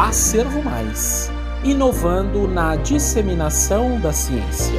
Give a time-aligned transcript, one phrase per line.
[0.00, 1.28] Acervo Mais
[1.64, 4.78] inovando na disseminação da ciência.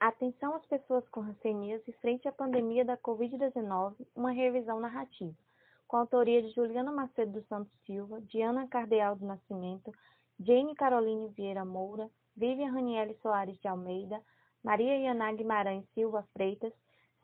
[0.00, 5.36] Atenção às pessoas com hanseníase frente à pandemia da Covid-19, uma revisão narrativa,
[5.86, 9.92] com a autoria de Juliana Macedo dos Santos Silva, Diana Cardeal do Nascimento,
[10.40, 14.20] Jane Caroline Vieira Moura, Vivian Raniele Soares de Almeida,
[14.64, 16.72] Maria Yaná Guimarães Silva Freitas,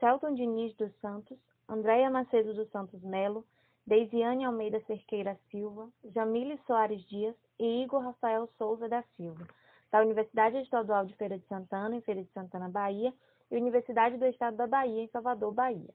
[0.03, 1.39] Celton Diniz dos Santos,
[1.69, 3.47] Andréia Macedo dos Santos Melo,
[3.87, 9.47] Deisiane Almeida Cerqueira Silva, Jamile Soares Dias e Igor Rafael Souza da Silva,
[9.93, 13.15] da Universidade Estadual de Feira de Santana, em Feira de Santana, Bahia,
[13.49, 15.95] e Universidade do Estado da Bahia, em Salvador, Bahia.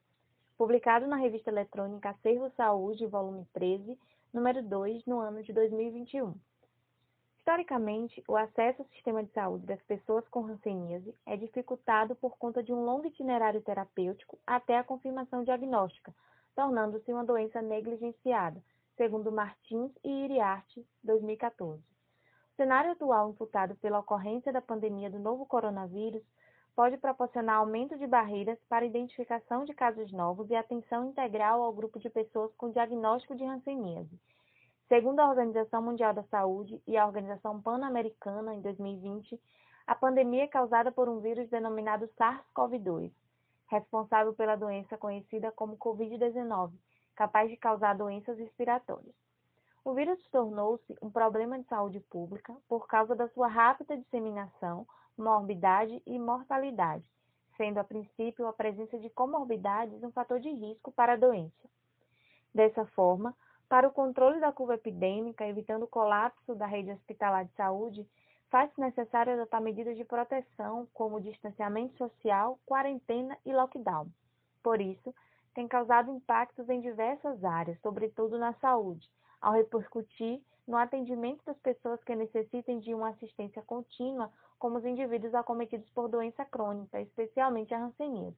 [0.58, 4.00] Publicado na revista eletrônica Acervo Saúde, volume 13,
[4.34, 6.34] número 2, no ano de 2021.
[7.48, 12.62] Historicamente, o acesso ao sistema de saúde das pessoas com hanseníase é dificultado por conta
[12.62, 16.14] de um longo itinerário terapêutico até a confirmação diagnóstica,
[16.54, 18.62] tornando-se uma doença negligenciada,
[18.98, 21.82] segundo Martins e Iriarte, 2014.
[21.82, 26.24] O cenário atual imputado pela ocorrência da pandemia do novo coronavírus
[26.76, 31.72] pode proporcionar aumento de barreiras para a identificação de casos novos e atenção integral ao
[31.72, 34.20] grupo de pessoas com diagnóstico de hanseníase
[34.88, 39.38] Segundo a Organização Mundial da Saúde e a Organização Pan-Americana, em 2020,
[39.86, 43.12] a pandemia é causada por um vírus denominado SARS-CoV-2,
[43.68, 46.72] responsável pela doença conhecida como Covid-19,
[47.14, 49.14] capaz de causar doenças respiratórias.
[49.84, 56.02] O vírus tornou-se um problema de saúde pública por causa da sua rápida disseminação, morbidade
[56.06, 57.04] e mortalidade,
[57.58, 61.70] sendo a princípio a presença de comorbidades um fator de risco para a doença.
[62.54, 63.36] Dessa forma,
[63.70, 68.08] para o controle da curva epidêmica, evitando o colapso da rede hospitalar de saúde,
[68.50, 74.08] faz-se necessário adotar medidas de proteção, como distanciamento social, quarentena e lockdown.
[74.64, 75.14] Por isso,
[75.54, 79.10] tem causado impactos em diversas áreas, sobretudo na saúde,
[79.42, 85.34] ao repercutir no atendimento das pessoas que necessitem de uma assistência contínua, como os indivíduos
[85.36, 88.38] acometidos por doença crônica, especialmente a hanseníase,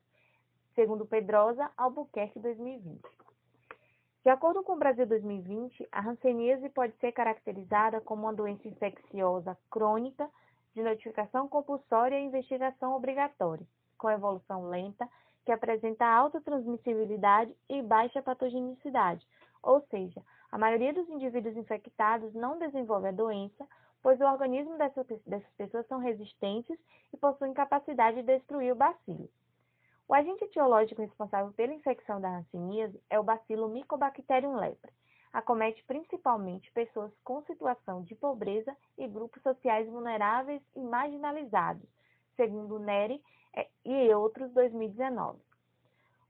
[0.75, 3.28] segundo Pedrosa Albuquerque 2020.
[4.21, 9.57] De acordo com o Brasil 2020, a hanseníase pode ser caracterizada como uma doença infecciosa
[9.71, 10.29] crônica
[10.75, 13.65] de notificação compulsória e investigação obrigatória,
[13.97, 15.07] com evolução lenta,
[15.45, 19.25] que apresenta alta transmissibilidade e baixa patogenicidade,
[19.63, 23.65] ou seja, a maioria dos indivíduos infectados não desenvolve a doença,
[24.03, 25.07] pois o organismo dessas
[25.57, 26.77] pessoas são resistentes
[27.13, 29.29] e possuem capacidade de destruir o bacilo.
[30.09, 34.91] O agente etiológico responsável pela infecção da hanseníase é o bacilo Mycobacterium lepra.
[35.31, 41.87] Acomete principalmente pessoas com situação de pobreza e grupos sociais vulneráveis e marginalizados,
[42.35, 43.21] segundo Neri
[43.55, 45.37] é, e outros 2019.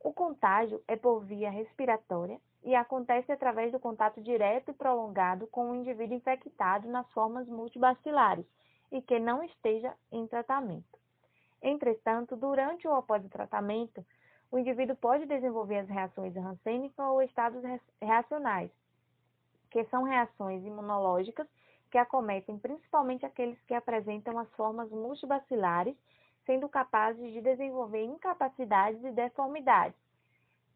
[0.01, 5.71] O contágio é por via respiratória e acontece através do contato direto e prolongado com
[5.71, 8.45] o indivíduo infectado nas formas multibacilares
[8.91, 10.98] e que não esteja em tratamento.
[11.61, 14.05] Entretanto, durante ou após o tratamento,
[14.51, 17.61] o indivíduo pode desenvolver as reações rancênicas ou estados
[18.01, 18.71] reacionais,
[19.69, 21.47] que são reações imunológicas
[21.91, 25.95] que acometem principalmente aqueles que apresentam as formas multibacilares,
[26.45, 29.99] sendo capazes de desenvolver incapacidades e deformidades.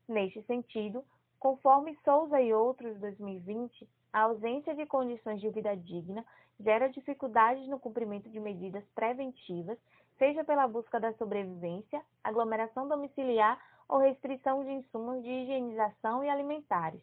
[0.08, 1.04] Neste sentido,
[1.40, 6.26] conforme Souza e outros 2020, a ausência de condições de vida digna
[6.60, 9.78] gera dificuldades no cumprimento de medidas preventivas
[10.18, 17.02] seja pela busca da sobrevivência, aglomeração domiciliar ou restrição de insumos de higienização e alimentares.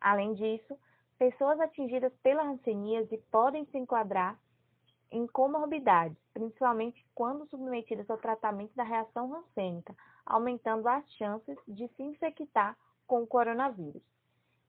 [0.00, 0.76] Além disso,
[1.18, 4.38] pessoas atingidas pela hanseníase podem se enquadrar
[5.10, 9.94] em comorbidades, principalmente quando submetidas ao tratamento da reação rancênica,
[10.26, 12.76] aumentando as chances de se infectar
[13.06, 14.02] com o coronavírus.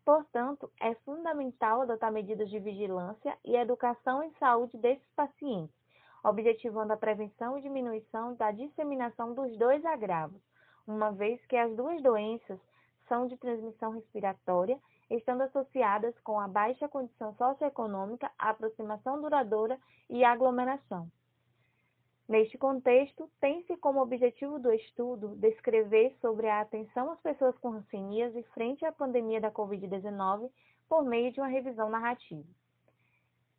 [0.06, 5.74] Portanto, é fundamental adotar medidas de vigilância e educação em saúde desses pacientes,
[6.24, 10.42] objetivando a prevenção e diminuição da disseminação dos dois agravos,
[10.86, 12.60] uma vez que as duas doenças
[13.07, 14.78] são de transmissão respiratória,
[15.10, 19.80] estando associadas com a baixa condição socioeconômica, aproximação duradoura
[20.10, 21.10] e aglomeração.
[22.28, 28.42] Neste contexto, tem-se como objetivo do estudo descrever sobre a atenção às pessoas com hanseníase
[28.54, 30.50] frente à pandemia da Covid-19
[30.88, 32.48] por meio de uma revisão narrativa.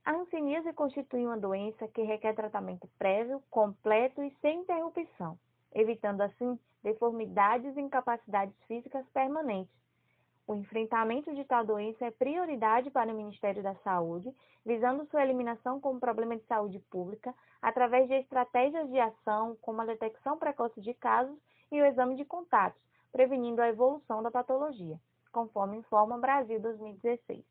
[0.05, 5.38] A hanseníase constitui uma doença que requer tratamento prévio, completo e sem interrupção,
[5.75, 9.83] evitando assim deformidades e incapacidades físicas permanentes.
[10.46, 14.31] O enfrentamento de tal doença é prioridade para o Ministério da Saúde,
[14.64, 19.87] visando sua eliminação como problema de saúde pública através de estratégias de ação como a
[19.87, 21.38] detecção precoce de casos
[21.73, 22.81] e o exame de contatos,
[23.11, 25.00] prevenindo a evolução da patologia,
[25.32, 27.43] conforme informa Brasil 2016.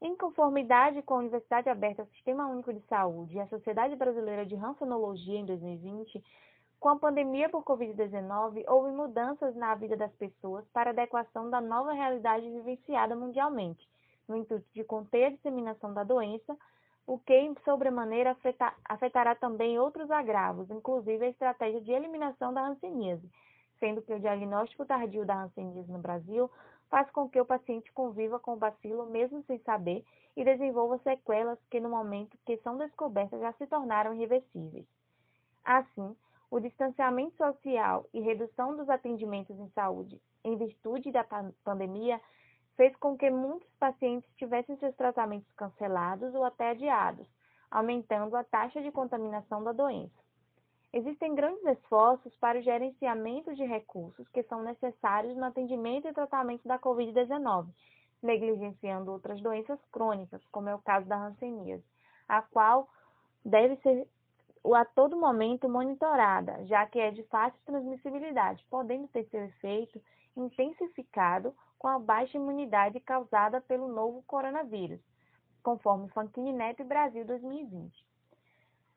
[0.00, 4.54] Em conformidade com a Universidade Aberta Sistema Único de Saúde e a Sociedade Brasileira de
[4.54, 6.24] Rancenologia em 2020,
[6.80, 11.92] com a pandemia por Covid-19, houve mudanças na vida das pessoas para adequação da nova
[11.92, 13.88] realidade vivenciada mundialmente,
[14.28, 16.56] no intuito de conter a disseminação da doença,
[17.04, 18.36] o que, em sobremaneira,
[18.84, 23.28] afetará também outros agravos, inclusive a estratégia de eliminação da hanseníase,
[23.80, 26.50] sendo que o diagnóstico tardio da hanseníase no Brasil
[26.88, 30.04] faz com que o paciente conviva com o bacilo mesmo sem saber
[30.36, 34.97] e desenvolva sequelas que, no momento que são descobertas, já se tornaram irreversíveis.
[36.78, 41.26] Distanciamento social e redução dos atendimentos em saúde em virtude da
[41.64, 42.20] pandemia
[42.76, 47.28] fez com que muitos pacientes tivessem seus tratamentos cancelados ou até adiados,
[47.68, 50.14] aumentando a taxa de contaminação da doença.
[50.92, 56.68] Existem grandes esforços para o gerenciamento de recursos que são necessários no atendimento e tratamento
[56.68, 57.66] da Covid-19,
[58.22, 61.84] negligenciando outras doenças crônicas, como é o caso da hanseníase,
[62.28, 62.88] a qual
[63.44, 64.06] deve ser
[64.74, 70.00] a todo momento monitorada, já que é de fácil transmissibilidade, podendo ter seu efeito
[70.36, 75.00] intensificado com a baixa imunidade causada pelo novo coronavírus,
[75.62, 78.06] conforme Fanquini Neto Brasil 2020.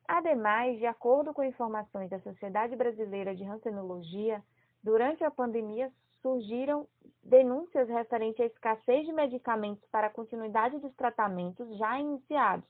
[0.06, 4.42] Ademais, de acordo com informações da Sociedade Brasileira de Rancenologia,
[4.82, 6.86] durante a pandemia surgiram
[7.22, 12.68] denúncias referentes à escassez de medicamentos para a continuidade dos tratamentos já iniciados,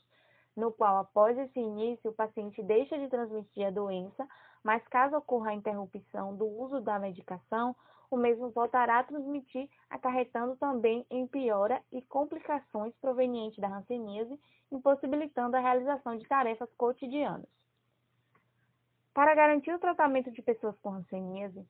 [0.57, 4.29] no qual, após esse início, o paciente deixa de transmitir a doença,
[4.63, 7.75] mas caso ocorra a interrupção do uso da medicação,
[8.11, 14.39] o mesmo voltará a transmitir, acarretando também em piora e complicações provenientes da hanseníase,
[14.71, 17.49] impossibilitando a realização de tarefas cotidianas.
[19.15, 21.67] Para garantir o tratamento de pessoas com hanseníase,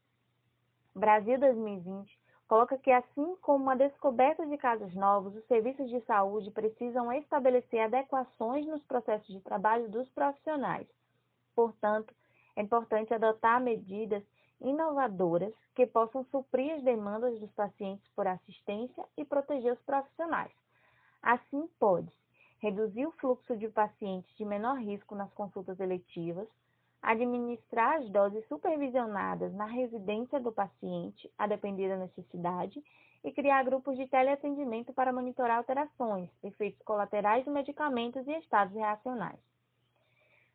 [0.95, 2.22] Brasil 2020
[2.53, 7.81] coloca que, assim como a descoberta de casos novos, os serviços de saúde precisam estabelecer
[7.81, 10.87] adequações nos processos de trabalho dos profissionais.
[11.55, 12.15] Portanto,
[12.55, 14.23] é importante adotar medidas
[14.61, 20.53] inovadoras que possam suprir as demandas dos pacientes por assistência e proteger os profissionais.
[21.23, 22.13] Assim, pode
[22.59, 26.47] reduzir o fluxo de pacientes de menor risco nas consultas eletivas,
[27.03, 32.83] administrar as doses supervisionadas na residência do paciente, a depender da necessidade,
[33.25, 39.39] e criar grupos de teleatendimento para monitorar alterações, efeitos colaterais de medicamentos e estados reacionais.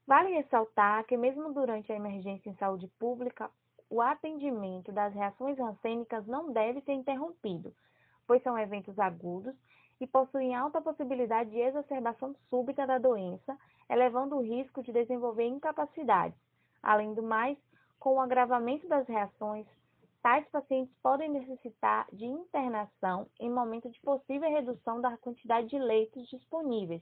[0.06, 3.50] Vale ressaltar que, mesmo durante a emergência em saúde pública,
[3.90, 7.74] o atendimento das reações rancênicas não deve ser interrompido,
[8.26, 9.56] pois são eventos agudos
[10.00, 13.58] e possuem alta possibilidade de exacerbação súbita da doença,
[13.90, 16.38] elevando o risco de desenvolver incapacidades.
[16.82, 17.58] Além do mais,
[18.00, 19.66] com o agravamento das reações,
[20.22, 26.28] tais pacientes podem necessitar de internação em momento de possível redução da quantidade de leitos
[26.28, 27.02] disponíveis,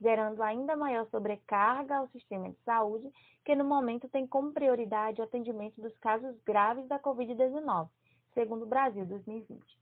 [0.00, 3.10] gerando ainda maior sobrecarga ao sistema de saúde,
[3.44, 7.88] que no momento tem como prioridade o atendimento dos casos graves da Covid-19,
[8.32, 9.79] segundo o Brasil 2020.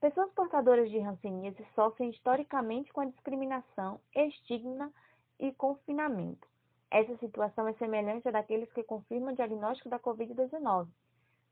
[0.00, 4.90] Pessoas portadoras de hanseníase sofrem historicamente com a discriminação, estigma
[5.38, 6.48] e confinamento.
[6.90, 10.88] Essa situação é semelhante à daqueles que confirmam o diagnóstico da Covid-19.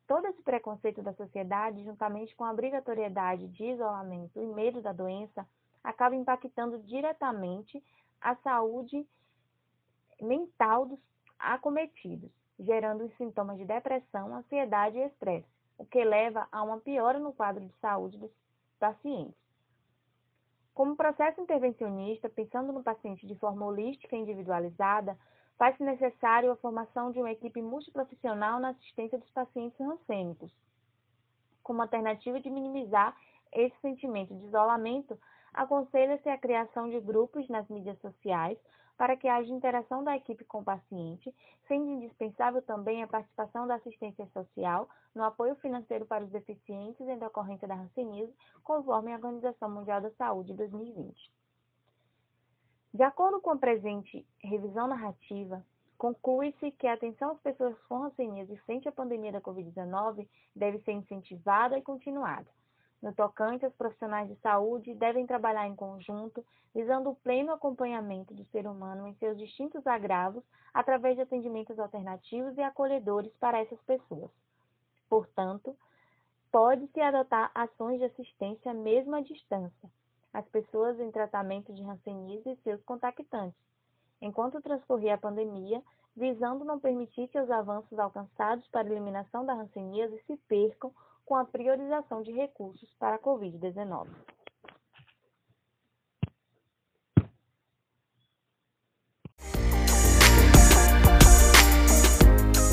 [0.06, 5.46] Todo esse preconceito da sociedade, juntamente com a obrigatoriedade de isolamento e medo da doença,
[5.84, 7.84] acaba impactando diretamente
[8.18, 9.06] a saúde
[10.22, 10.99] mental dos
[11.38, 17.32] acometidos, gerando sintomas de depressão, ansiedade e estresse o que leva a uma piora no
[17.32, 18.30] quadro de saúde dos
[18.78, 19.37] pacientes.
[20.73, 25.18] Como processo intervencionista, pensando no paciente de forma holística e individualizada,
[25.56, 30.52] faz-se necessário a formação de uma equipe multiprofissional na assistência dos pacientes rancênicos.
[31.64, 33.16] Como alternativa de minimizar
[33.52, 35.18] esse sentimento de isolamento,
[35.52, 38.58] aconselha-se a criação de grupos nas mídias sociais
[38.98, 41.32] para que haja interação da equipe com o paciente,
[41.68, 47.16] sendo indispensável também a participação da assistência social no apoio financeiro para os deficientes em
[47.16, 51.32] decorrência da hanseníase, conforme a Organização Mundial da Saúde 2020.
[52.92, 55.64] De acordo com a presente revisão narrativa,
[55.96, 60.26] conclui-se que a atenção às pessoas com hanseníase frente à pandemia da Covid-19
[60.56, 62.48] deve ser incentivada e continuada
[63.00, 68.44] no tocante aos profissionais de saúde, devem trabalhar em conjunto, visando o pleno acompanhamento do
[68.46, 70.42] ser humano em seus distintos agravos,
[70.74, 74.30] através de atendimentos alternativos e acolhedores para essas pessoas.
[75.08, 75.76] Portanto,
[76.50, 79.90] pode-se adotar ações de assistência mesmo à distância,
[80.32, 83.58] às pessoas em tratamento de hanseníase e seus contactantes.
[84.20, 85.80] Enquanto transcorrer a pandemia,
[86.16, 90.92] visando não permitir que os avanços alcançados para a eliminação da hanseníase se percam
[91.28, 94.08] com a priorização de recursos para a Covid-19.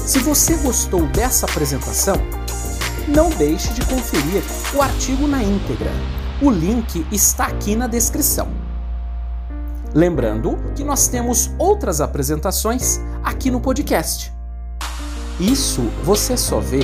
[0.08, 2.16] Se você gostou dessa apresentação,
[3.14, 4.42] não deixe de conferir
[4.74, 5.92] o artigo na íntegra.
[6.42, 8.48] O link está aqui na descrição.
[9.94, 14.32] Lembrando que nós temos outras apresentações aqui no podcast.
[15.40, 16.84] Isso você só vê,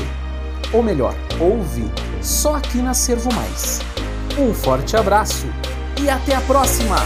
[0.73, 1.89] ou melhor, ouve,
[2.21, 3.79] só aqui na Servo Mais.
[4.37, 5.47] Um forte abraço
[6.01, 6.97] e até a próxima!